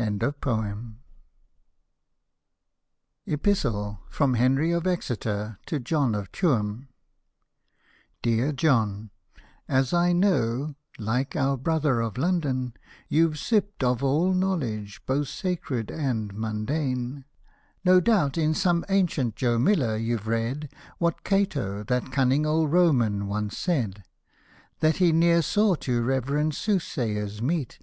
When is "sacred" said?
15.28-15.90